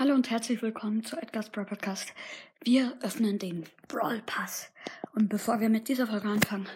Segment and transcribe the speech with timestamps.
[0.00, 2.14] Hallo und herzlich willkommen zu Edgar's Brawl Podcast.
[2.64, 4.70] Wir öffnen den Brawl Pass.
[5.14, 6.66] Und bevor wir mit dieser Folge anfangen,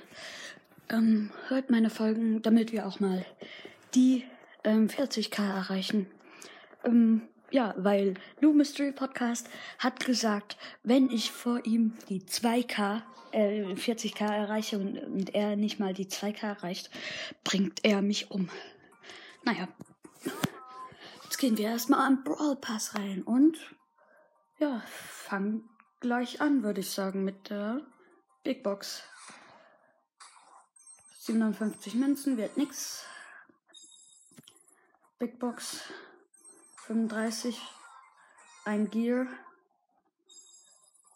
[0.90, 3.24] ähm, hört meine Folgen, damit wir auch mal
[3.94, 4.24] die
[4.62, 6.06] ähm, 40k erreichen.
[6.84, 9.48] Ähm, ja, weil Lou Mystery Podcast
[9.78, 13.00] hat gesagt, wenn ich vor ihm die 2k,
[13.32, 16.90] äh, 40k erreiche und, und er nicht mal die 2k erreicht,
[17.42, 18.50] bringt er mich um.
[19.44, 19.68] Naja,
[21.34, 23.58] Jetzt gehen wir erstmal am Brawl Pass rein und
[24.60, 25.68] ja, fangen
[25.98, 27.80] gleich an, würde ich sagen, mit der
[28.44, 29.02] Big Box.
[31.18, 33.04] 57 Münzen wird nix.
[35.18, 35.80] Big Box
[36.86, 37.60] 35,
[38.64, 39.26] ein Gear.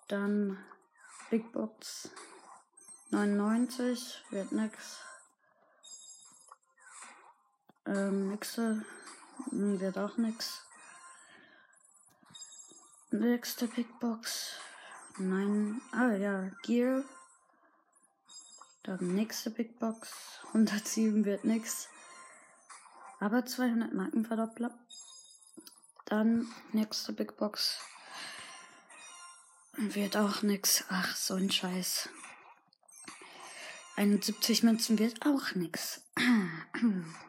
[0.08, 0.58] Dann
[1.30, 2.10] Big Box
[3.10, 4.98] 99 wird nix.
[7.86, 8.84] Ähm, Mixe
[9.50, 10.62] wird auch nix.
[13.10, 14.56] Nächste Big Box.
[15.18, 15.80] Nein.
[15.92, 17.04] Ah ja, Gear.
[18.82, 20.10] Dann nächste Big Box.
[20.48, 21.88] 107 wird nix.
[23.20, 24.76] Aber 200 Marken Verdoppler.
[26.04, 27.78] Dann nächste Big Box.
[29.76, 30.84] Wird auch nix.
[30.88, 32.08] Ach, so ein Scheiß.
[33.96, 36.02] 71 Münzen wird auch nix.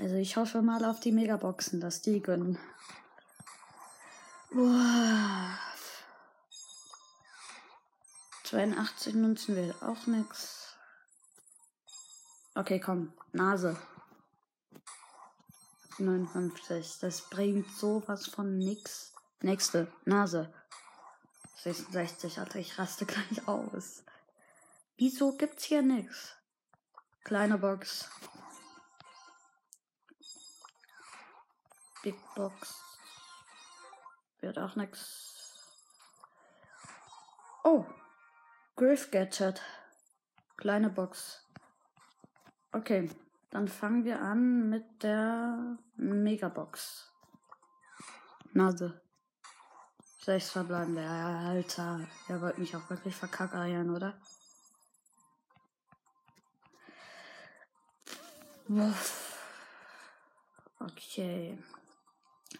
[0.00, 2.58] Also ich hoffe mal auf die Megaboxen, dass die gönnen.
[4.50, 5.58] Boah.
[8.44, 10.74] 82 Münzen will auch nix.
[12.54, 13.12] Okay, komm.
[13.32, 13.76] Nase.
[15.98, 16.98] 59.
[17.02, 19.12] Das bringt sowas von nix.
[19.42, 19.92] Nächste.
[20.06, 20.50] Nase.
[21.56, 22.38] 66.
[22.38, 24.02] Alter, ich raste gleich aus.
[24.96, 26.36] Wieso gibt's hier nix?
[27.22, 28.08] Kleine Box.
[32.02, 32.82] Big Box.
[34.40, 35.54] Wird auch nix.
[37.62, 37.84] Oh.
[38.76, 39.60] Griff Gadget.
[40.56, 41.46] Kleine Box.
[42.72, 43.10] Okay.
[43.50, 47.12] Dann fangen wir an mit der Megabox.
[48.52, 49.00] Nase.
[50.18, 51.06] Sechs verbleibende.
[51.06, 52.06] Alter.
[52.28, 54.18] Er wollte mich auch wirklich verkackeiern, oder?
[58.68, 59.36] Wuff.
[60.78, 61.58] Okay.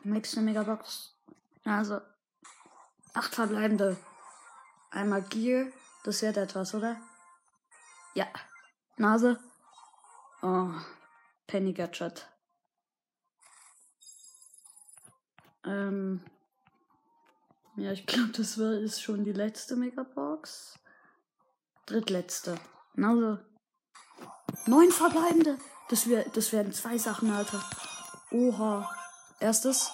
[0.02, 1.14] Nächste Megabox.
[1.64, 2.00] Also,
[3.14, 3.96] acht verbleibende.
[4.90, 5.66] Einmal Gear.
[6.04, 6.96] Das wird etwas, oder?
[8.14, 8.26] Ja.
[8.96, 9.38] Nase.
[10.42, 10.70] Oh.
[11.46, 12.26] Penny Gadget.
[15.64, 16.24] Ähm.
[17.76, 20.78] Ja, ich glaube, das war, ist schon die letzte Megabox.
[21.86, 22.58] Drittletzte.
[22.94, 23.44] Nase.
[24.66, 25.58] Neun verbleibende.
[25.88, 27.62] Das, wär, das werden zwei Sachen, Alter.
[28.30, 28.88] Oha.
[29.40, 29.90] Erstes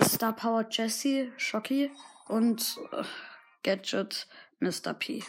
[0.00, 1.90] Star Power Jesse, Shocky
[2.28, 3.02] und äh,
[3.64, 4.28] Gadget
[4.60, 4.94] Mr.
[4.94, 5.24] P.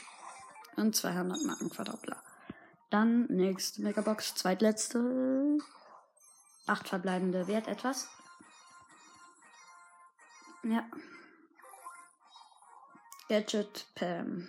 [0.76, 2.22] Und 200 Marken Verdoppler.
[2.92, 5.58] Dann nächste Megabox, zweitletzte.
[6.68, 8.10] Acht verbleibende Wert etwas.
[10.64, 10.88] Ja.
[13.28, 14.48] Gadget Pam.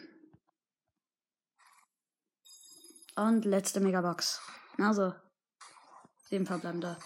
[3.16, 4.42] Und letzte Megabox.
[4.78, 5.14] Also.
[6.28, 6.98] Sieben verbleibende.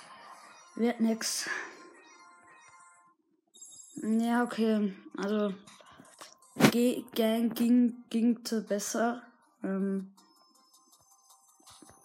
[0.76, 1.48] Wird nix.
[4.02, 4.92] Ja, okay.
[5.16, 5.54] Also
[6.70, 9.22] G Gang ging, gingte besser.
[9.62, 10.12] Ähm,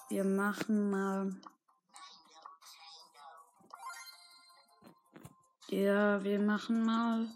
[0.09, 1.35] wir machen mal.
[5.69, 7.28] Ja, wir machen mal.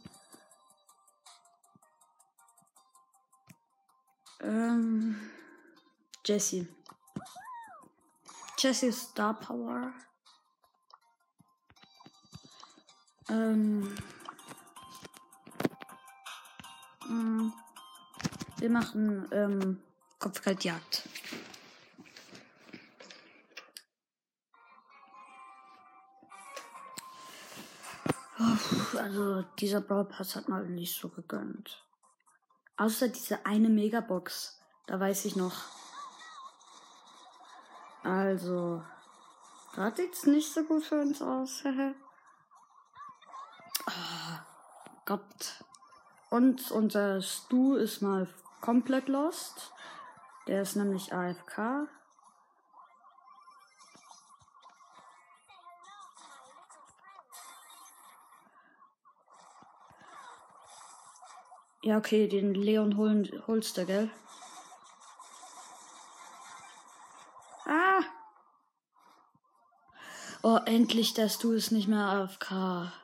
[4.39, 5.19] Ähm,
[6.25, 6.67] Jesse.
[8.57, 9.93] Jesse Star Power.
[13.33, 13.95] Ähm,
[17.07, 17.51] mm,
[18.57, 19.81] wir machen ähm,
[20.19, 21.09] Kopfgeldjagd.
[28.99, 31.83] Also dieser Brawl Pass hat mal nicht so gegönnt.
[32.77, 34.61] Außer diese eine Megabox.
[34.85, 35.55] Da weiß ich noch.
[38.03, 38.83] Also.
[39.75, 41.63] Da sieht's nicht so gut für uns aus.
[45.05, 45.63] Gott.
[46.29, 48.27] Und unser Stu ist mal
[48.61, 49.73] komplett lost.
[50.47, 51.87] Der ist nämlich AFK.
[61.85, 64.09] Ja, okay, den Leon holen, holst du, gell?
[67.65, 68.01] Ah!
[70.41, 73.02] Oh, endlich, dass du es nicht mehr AFK.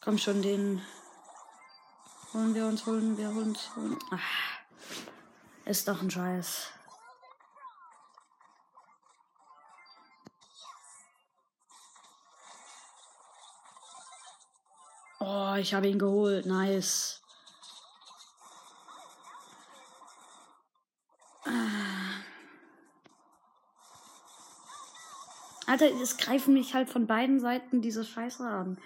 [0.00, 0.80] Komm schon, den
[2.32, 3.98] holen wir uns, holen wir uns, holen.
[4.10, 4.20] Ach,
[5.64, 6.68] ist doch ein Scheiß.
[15.20, 16.46] Oh, ich habe ihn geholt.
[16.46, 17.20] Nice.
[21.44, 21.50] Ah.
[25.66, 28.78] Alter, es greifen mich halt von beiden Seiten diese Scheiße an.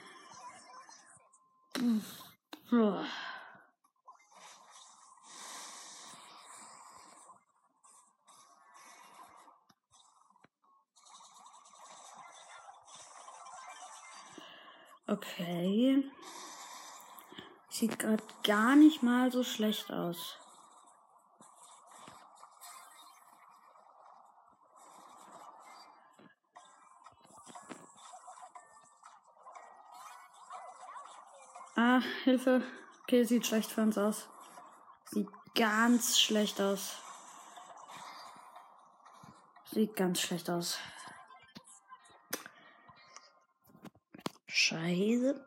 [15.09, 16.05] Okay.
[17.69, 20.39] Sieht gerade gar nicht mal so schlecht aus.
[31.75, 32.63] Ah, Hilfe.
[33.03, 34.29] Okay, sieht schlecht für uns aus.
[35.11, 36.97] Sieht ganz schlecht aus.
[39.71, 40.79] Sieht ganz schlecht aus.
[44.47, 45.45] Scheiße.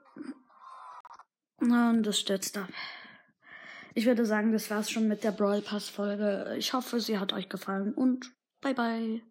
[1.60, 2.69] Und das stürzt ab.
[3.94, 6.56] Ich würde sagen, das war's schon mit der Brawl Pass Folge.
[6.57, 9.22] Ich hoffe, sie hat euch gefallen und bye bye.